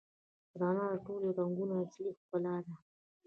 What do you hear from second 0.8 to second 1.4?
د ټولو